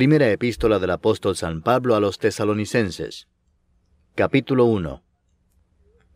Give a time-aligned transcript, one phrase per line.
[0.00, 3.28] Primera epístola del apóstol San Pablo a los tesalonicenses.
[4.14, 5.02] Capítulo 1.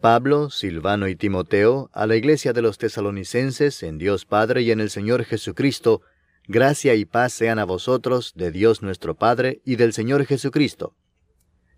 [0.01, 4.81] Pablo, Silvano y Timoteo, a la iglesia de los tesalonicenses, en Dios Padre y en
[4.81, 6.01] el Señor Jesucristo,
[6.49, 10.95] gracia y paz sean a vosotros, de Dios nuestro Padre y del Señor Jesucristo.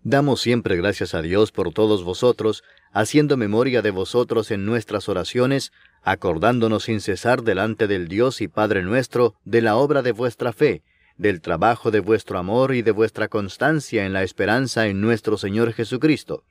[0.01, 2.63] Damos siempre gracias a Dios por todos vosotros,
[2.93, 8.81] haciendo memoria de vosotros en nuestras oraciones, acordándonos sin cesar delante del Dios y Padre
[8.81, 10.83] nuestro de la obra de vuestra fe,
[11.17, 15.73] del trabajo de vuestro amor y de vuestra constancia en la esperanza en nuestro Señor
[15.73, 16.43] Jesucristo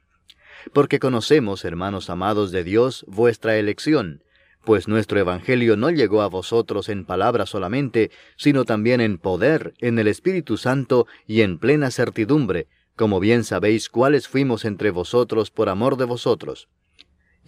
[0.73, 4.23] porque conocemos, hermanos amados de Dios, vuestra elección,
[4.65, 9.99] pues nuestro Evangelio no llegó a vosotros en palabra solamente, sino también en poder, en
[9.99, 15.69] el Espíritu Santo y en plena certidumbre, como bien sabéis cuáles fuimos entre vosotros por
[15.69, 16.69] amor de vosotros.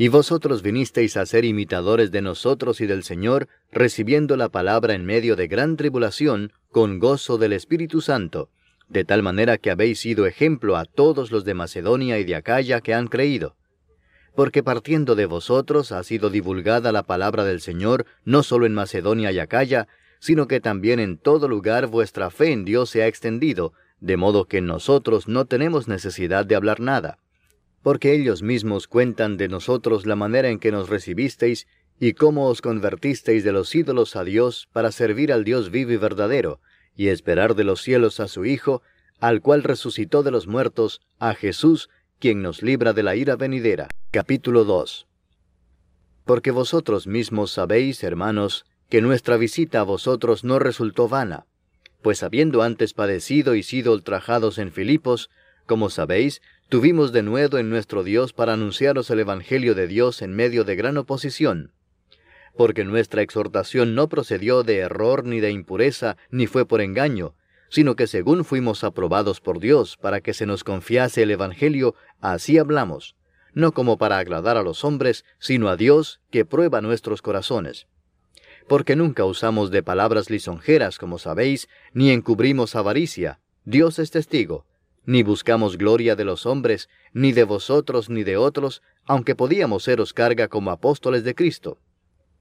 [0.01, 5.05] Y vosotros vinisteis a ser imitadores de nosotros y del Señor, recibiendo la palabra en
[5.05, 8.49] medio de gran tribulación, con gozo del Espíritu Santo,
[8.89, 12.81] de tal manera que habéis sido ejemplo a todos los de Macedonia y de Acaya
[12.81, 13.57] que han creído.
[14.37, 19.33] Porque partiendo de vosotros ha sido divulgada la palabra del Señor, no solo en Macedonia
[19.33, 19.89] y Acaya,
[20.21, 24.45] sino que también en todo lugar vuestra fe en Dios se ha extendido, de modo
[24.45, 27.19] que nosotros no tenemos necesidad de hablar nada.
[27.89, 31.67] Porque ellos mismos cuentan de nosotros la manera en que nos recibisteis
[31.99, 35.97] y cómo os convertisteis de los ídolos a Dios para servir al Dios vivo y
[35.97, 36.61] verdadero,
[36.95, 38.83] y esperar de los cielos a su Hijo,
[39.21, 43.89] al cual resucitó de los muertos, a Jesús, quien nos libra de la ira venidera.
[44.11, 45.07] Capítulo 2
[46.27, 51.47] Porque vosotros mismos sabéis, hermanos, que nuestra visita a vosotros no resultó vana,
[52.03, 55.31] pues habiendo antes padecido y sido ultrajados en Filipos,
[55.65, 60.35] como sabéis, tuvimos de nuevo en nuestro Dios para anunciaros el Evangelio de Dios en
[60.35, 61.73] medio de gran oposición.
[62.57, 67.35] Porque nuestra exhortación no procedió de error ni de impureza, ni fue por engaño,
[67.71, 72.59] sino que según fuimos aprobados por Dios para que se nos confiase el Evangelio, así
[72.59, 73.17] hablamos,
[73.55, 77.87] no como para agradar a los hombres, sino a Dios que prueba nuestros corazones.
[78.67, 84.67] Porque nunca usamos de palabras lisonjeras, como sabéis, ni encubrimos avaricia, Dios es testigo,
[85.09, 90.13] ni buscamos gloria de los hombres, ni de vosotros ni de otros, aunque podíamos seros
[90.13, 91.79] carga como apóstoles de Cristo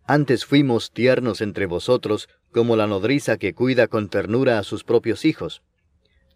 [0.07, 5.25] antes fuimos tiernos entre vosotros, como la nodriza que cuida con ternura a sus propios
[5.25, 5.61] hijos.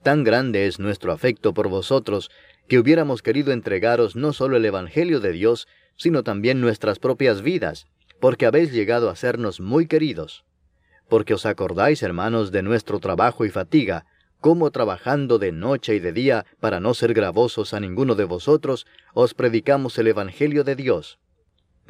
[0.04, 2.30] Tan grande es nuestro afecto por vosotros,
[2.68, 7.86] que hubiéramos querido entregaros no solo el Evangelio de Dios, sino también nuestras propias vidas,
[8.20, 10.44] porque habéis llegado a sernos muy queridos.
[11.08, 14.06] Porque os acordáis, hermanos, de nuestro trabajo y fatiga,
[14.42, 18.86] cómo trabajando de noche y de día, para no ser gravosos a ninguno de vosotros,
[19.14, 21.20] os predicamos el Evangelio de Dios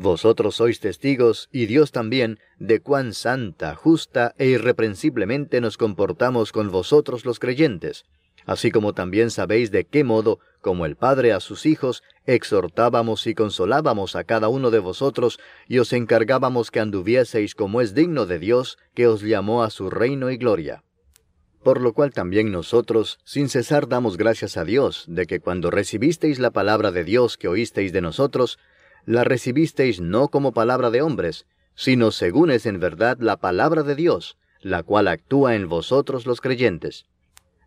[0.01, 6.71] vosotros sois testigos, y Dios también, de cuán santa, justa e irreprensiblemente nos comportamos con
[6.71, 8.05] vosotros los creyentes,
[8.45, 13.35] así como también sabéis de qué modo, como el Padre a sus hijos, exhortábamos y
[13.35, 18.39] consolábamos a cada uno de vosotros, y os encargábamos que anduvieseis como es digno de
[18.39, 20.83] Dios, que os llamó a su reino y gloria.
[21.63, 26.39] Por lo cual también nosotros, sin cesar, damos gracias a Dios, de que cuando recibisteis
[26.39, 28.57] la palabra de Dios que oísteis de nosotros,
[29.05, 31.45] la recibisteis no como palabra de hombres,
[31.75, 36.41] sino según es en verdad la palabra de Dios, la cual actúa en vosotros los
[36.41, 37.05] creyentes.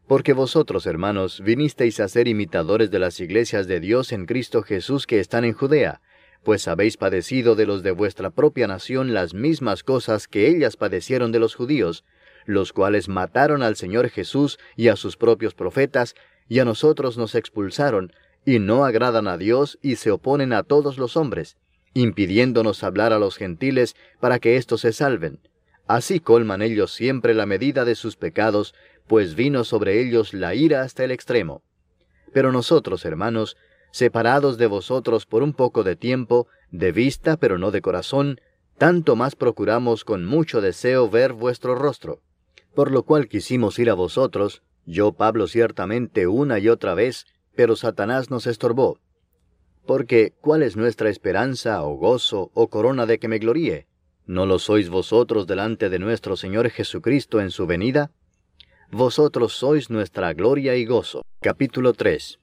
[0.06, 5.06] Porque vosotros, hermanos, vinisteis a ser imitadores de las iglesias de Dios en Cristo Jesús
[5.06, 6.00] que están en Judea,
[6.43, 11.32] pues habéis padecido de los de vuestra propia nación las mismas cosas que ellas padecieron
[11.32, 12.05] de los judíos,
[12.47, 16.14] los cuales mataron al Señor Jesús y a sus propios profetas,
[16.49, 18.12] y a nosotros nos expulsaron,
[18.44, 21.56] y no agradan a Dios y se oponen a todos los hombres,
[21.94, 25.41] impidiéndonos hablar a los gentiles para que éstos se salven.
[25.87, 28.75] Así colman ellos siempre la medida de sus pecados,
[29.06, 31.62] pues vino sobre ellos la ira hasta el extremo.
[32.32, 33.56] Pero nosotros, hermanos,
[33.90, 38.40] separados de vosotros por un poco de tiempo, de vista pero no de corazón,
[38.79, 42.20] tanto más procuramos con mucho deseo ver vuestro rostro.
[42.75, 47.76] Por lo cual quisimos ir a vosotros, yo Pablo ciertamente una y otra vez, pero
[47.76, 48.99] Satanás nos estorbó.
[49.87, 53.87] Porque, ¿cuál es nuestra esperanza, o gozo, o corona de que me gloríe?
[54.26, 58.11] ¿no lo sois vosotros delante de nuestro Señor Jesucristo en su venida?
[58.91, 61.25] Vosotros sois nuestra gloria y gozo.
[61.41, 62.38] Capítulo 3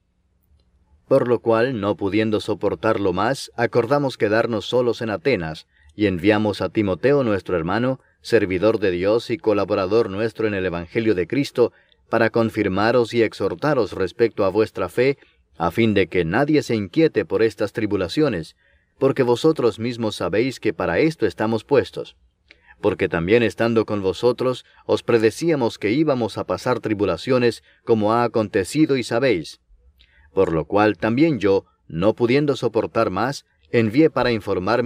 [1.07, 6.69] Por lo cual, no pudiendo soportarlo más, acordamos quedarnos solos en Atenas, y enviamos a
[6.69, 11.73] Timoteo nuestro hermano, servidor de Dios y colaborador nuestro en el Evangelio de Cristo,
[12.09, 15.17] para confirmaros y exhortaros respecto a vuestra fe,
[15.57, 18.55] a fin de que nadie se inquiete por estas tribulaciones,
[18.99, 22.15] porque vosotros mismos sabéis que para esto estamos puestos.
[22.81, 28.97] Porque también estando con vosotros, os predecíamos que íbamos a pasar tribulaciones, como ha acontecido
[28.97, 29.59] y sabéis.
[30.33, 34.85] Por lo cual también yo, no pudiendo soportar más, envié para informarme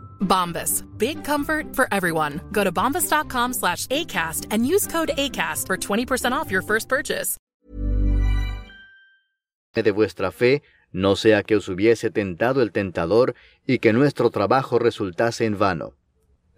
[0.21, 0.83] Bombas.
[0.97, 2.41] Big comfort for everyone.
[2.51, 7.37] Go to bombas.com slash ACAST and use code ACAST for 20% off your first purchase.
[9.73, 13.35] De vuestra fe, no sea que os hubiese tentado el tentador
[13.65, 15.93] y que nuestro trabajo resultase en vano.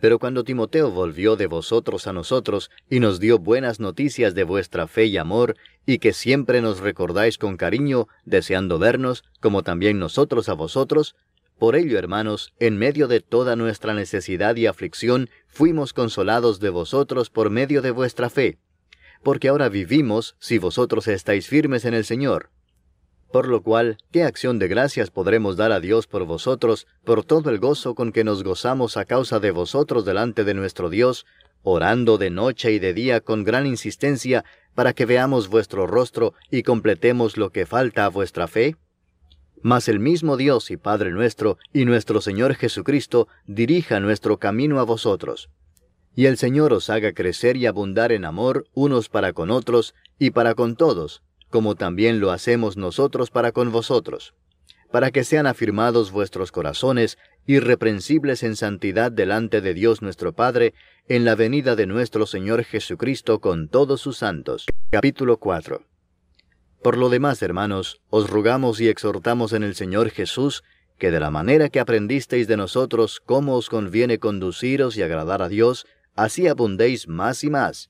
[0.01, 4.87] Pero cuando Timoteo volvió de vosotros a nosotros y nos dio buenas noticias de vuestra
[4.87, 5.55] fe y amor,
[5.85, 11.15] y que siempre nos recordáis con cariño, deseando vernos, como también nosotros a vosotros,
[11.57, 17.29] por ello, hermanos, en medio de toda nuestra necesidad y aflicción, fuimos consolados de vosotros
[17.29, 18.57] por medio de vuestra fe,
[19.23, 22.49] porque ahora vivimos si vosotros estáis firmes en el Señor.
[23.31, 27.49] Por lo cual, ¿qué acción de gracias podremos dar a Dios por vosotros, por todo
[27.49, 31.25] el gozo con que nos gozamos a causa de vosotros delante de nuestro Dios,
[31.63, 34.45] orando de noche y de día con gran insistencia,
[34.75, 38.75] para que veamos vuestro rostro y completemos lo que falta a vuestra fe?
[39.63, 44.83] Mas el mismo Dios y Padre nuestro y nuestro Señor Jesucristo dirija nuestro camino a
[44.83, 45.49] vosotros.
[46.15, 50.31] Y el Señor os haga crecer y abundar en amor unos para con otros y
[50.31, 54.33] para con todos, como también lo hacemos nosotros para con vosotros,
[54.91, 57.17] para que sean afirmados vuestros corazones,
[57.47, 60.73] irreprensibles en santidad delante de Dios nuestro Padre,
[61.07, 64.65] en la venida de nuestro Señor Jesucristo con todos sus santos.
[64.91, 65.92] Capítulo 4
[66.83, 70.63] por lo demás, hermanos, os rogamos y exhortamos en el Señor Jesús,
[70.99, 75.49] que de la manera que aprendisteis de nosotros cómo os conviene conduciros y agradar a
[75.49, 77.89] Dios, así abundéis más y más.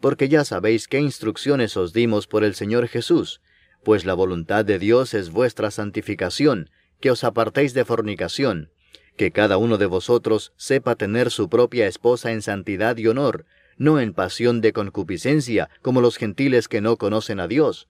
[0.00, 3.40] Porque ya sabéis qué instrucciones os dimos por el Señor Jesús,
[3.84, 6.70] pues la voluntad de Dios es vuestra santificación,
[7.00, 8.70] que os apartéis de fornicación,
[9.16, 13.46] que cada uno de vosotros sepa tener su propia esposa en santidad y honor,
[13.76, 17.88] no en pasión de concupiscencia, como los gentiles que no conocen a Dios,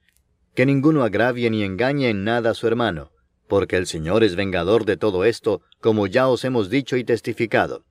[0.54, 3.10] que ninguno agravie ni engañe en nada a su hermano,
[3.48, 7.84] porque el Señor es vengador de todo esto, como ya os hemos dicho y testificado,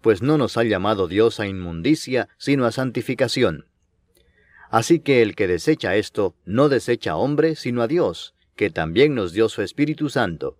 [0.00, 3.66] pues no nos ha llamado Dios a inmundicia, sino a santificación.
[4.70, 9.14] Así que el que desecha esto, no desecha a hombre, sino a Dios, que también
[9.14, 10.58] nos dio su Espíritu Santo.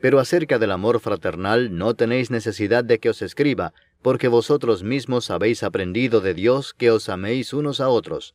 [0.00, 3.72] Pero acerca del amor fraternal no tenéis necesidad de que os escriba,
[4.02, 8.34] porque vosotros mismos habéis aprendido de Dios que os améis unos a otros,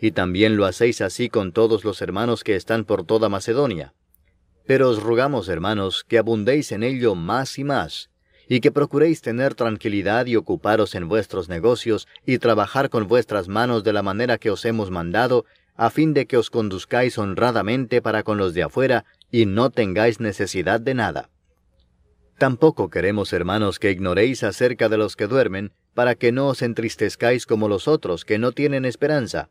[0.00, 3.92] y también lo hacéis así con todos los hermanos que están por toda Macedonia.
[4.66, 8.10] Pero os rogamos, hermanos, que abundéis en ello más y más,
[8.48, 13.84] y que procuréis tener tranquilidad y ocuparos en vuestros negocios y trabajar con vuestras manos
[13.84, 15.44] de la manera que os hemos mandado,
[15.76, 20.18] a fin de que os conduzcáis honradamente para con los de afuera y no tengáis
[20.18, 21.30] necesidad de nada.
[22.38, 27.44] Tampoco queremos, hermanos, que ignoréis acerca de los que duermen, para que no os entristezcáis
[27.44, 29.50] como los otros que no tienen esperanza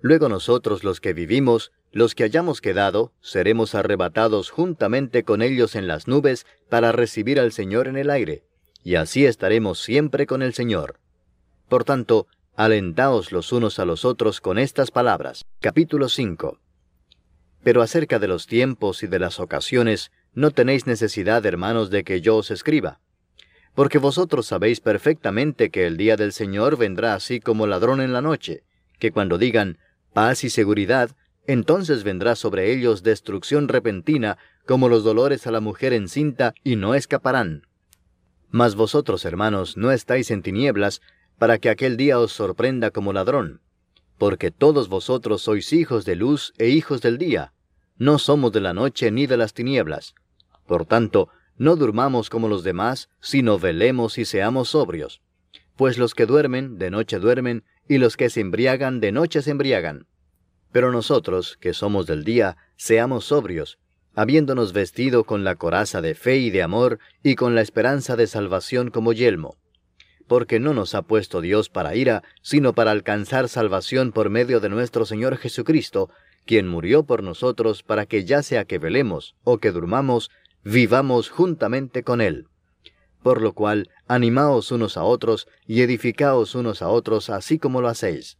[0.00, 5.88] Luego nosotros los que vivimos, los que hayamos quedado, seremos arrebatados juntamente con ellos en
[5.88, 8.44] las nubes para recibir al Señor en el aire,
[8.84, 11.00] y así estaremos siempre con el Señor.
[11.68, 15.44] Por tanto, alentaos los unos a los otros con estas palabras.
[15.60, 16.58] Capítulo 5.
[17.62, 22.20] Pero acerca de los tiempos y de las ocasiones, no tenéis necesidad, hermanos, de que
[22.20, 23.00] yo os escriba.
[23.74, 28.22] Porque vosotros sabéis perfectamente que el día del Señor vendrá así como ladrón en la
[28.22, 28.62] noche,
[28.98, 29.78] que cuando digan
[30.12, 31.10] paz y seguridad,
[31.46, 36.94] entonces vendrá sobre ellos destrucción repentina, como los dolores a la mujer encinta, y no
[36.94, 37.62] escaparán.
[38.50, 41.00] Mas vosotros, hermanos, no estáis en tinieblas,
[41.38, 43.60] para que aquel día os sorprenda como ladrón,
[44.18, 47.52] porque todos vosotros sois hijos de luz e hijos del día,
[47.96, 50.14] no somos de la noche ni de las tinieblas.
[50.66, 55.20] Por tanto, no durmamos como los demás, sino velemos y seamos sobrios.
[55.76, 59.50] Pues los que duermen, de noche duermen, y los que se embriagan, de noche se
[59.50, 60.06] embriagan.
[60.72, 63.78] Pero nosotros, que somos del día, seamos sobrios,
[64.14, 68.26] habiéndonos vestido con la coraza de fe y de amor, y con la esperanza de
[68.26, 69.56] salvación como yelmo
[70.28, 74.68] porque no nos ha puesto Dios para ira, sino para alcanzar salvación por medio de
[74.68, 76.10] nuestro Señor Jesucristo,
[76.44, 80.30] quien murió por nosotros para que ya sea que velemos o que durmamos,
[80.62, 82.46] vivamos juntamente con Él.
[83.22, 87.88] Por lo cual, animaos unos a otros y edificaos unos a otros así como lo
[87.88, 88.38] hacéis.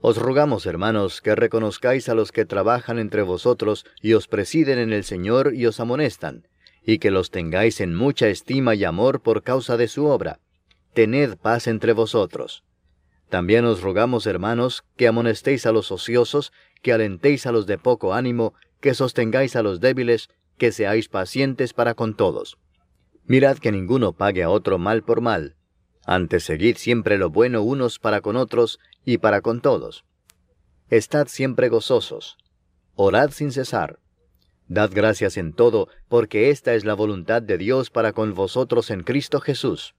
[0.00, 4.92] Os rogamos, hermanos, que reconozcáis a los que trabajan entre vosotros y os presiden en
[4.92, 6.48] el Señor y os amonestan,
[6.82, 10.40] y que los tengáis en mucha estima y amor por causa de su obra
[10.92, 12.64] tened paz entre vosotros.
[13.28, 16.52] También os rogamos, hermanos, que amonestéis a los ociosos,
[16.82, 21.72] que alentéis a los de poco ánimo, que sostengáis a los débiles, que seáis pacientes
[21.72, 22.58] para con todos.
[23.24, 25.56] Mirad que ninguno pague a otro mal por mal.
[26.04, 30.04] Antes seguid siempre lo bueno unos para con otros y para con todos.
[30.88, 32.36] Estad siempre gozosos.
[32.94, 34.00] Orad sin cesar.
[34.66, 39.02] Dad gracias en todo, porque esta es la voluntad de Dios para con vosotros en
[39.02, 39.94] Cristo Jesús.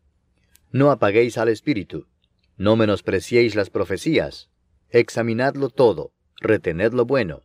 [0.71, 2.07] No apaguéis al Espíritu,
[2.55, 4.49] no menospreciéis las profecías,
[4.89, 7.41] examinadlo todo, retened lo bueno,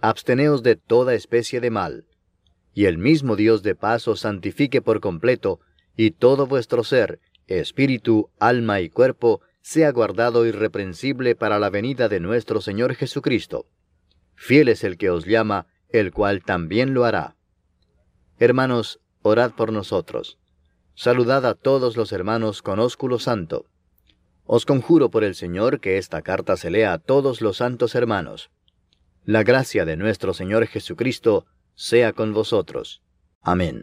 [0.00, 2.06] absteneos de toda especie de mal,
[2.74, 5.60] y el mismo Dios de paz os santifique por completo,
[5.96, 12.20] y todo vuestro ser, espíritu, alma y cuerpo, sea guardado irreprensible para la venida de
[12.20, 13.66] nuestro Señor Jesucristo.
[14.34, 17.36] Fiel es el que os llama, el cual también lo hará.
[18.38, 20.38] Hermanos, orad por nosotros
[20.96, 23.66] Saludad a todos los hermanos con ósculo santo.
[24.44, 28.50] Os conjuro por el Señor que esta carta se lea a todos los santos hermanos.
[29.24, 33.02] La gracia de nuestro Señor Jesucristo sea con vosotros.
[33.40, 33.82] Amén.